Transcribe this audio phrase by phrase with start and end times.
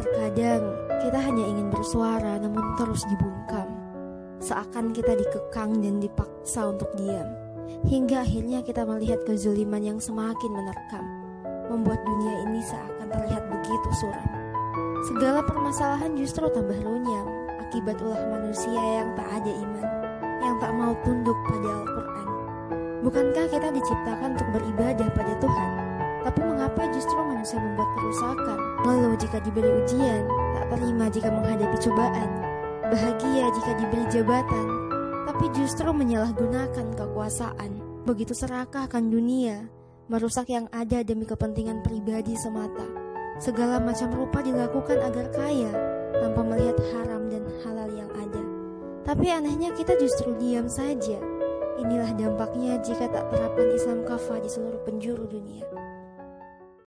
[0.00, 0.64] Terkadang
[1.04, 3.68] kita hanya ingin bersuara namun terus dibungkam.
[4.40, 7.28] Seakan kita dikekang dan dipaksa untuk diam.
[7.84, 11.04] Hingga akhirnya kita melihat kezuliman yang semakin menerkam.
[11.68, 14.28] Membuat dunia ini seakan terlihat begitu suram.
[15.12, 17.28] Segala permasalahan justru tambah runyam
[17.60, 19.88] akibat ulah manusia yang tak ada iman,
[20.42, 22.28] yang tak mau tunduk pada Al-Quran.
[23.06, 25.70] Bukankah kita diciptakan untuk beribadah pada Tuhan?
[26.26, 27.89] Tapi mengapa justru manusia membuat
[29.30, 30.26] jika diberi ujian,
[30.58, 32.30] tak terima jika menghadapi cobaan,
[32.90, 34.66] bahagia jika diberi jabatan,
[35.22, 37.78] tapi justru menyalahgunakan kekuasaan.
[38.10, 39.70] Begitu serakah akan dunia,
[40.10, 42.82] merusak yang ada demi kepentingan pribadi semata.
[43.38, 45.70] Segala macam rupa dilakukan agar kaya,
[46.10, 48.42] tanpa melihat haram dan halal yang ada.
[49.06, 51.22] Tapi anehnya kita justru diam saja.
[51.78, 55.89] Inilah dampaknya jika tak terapkan Islam kafah di seluruh penjuru dunia.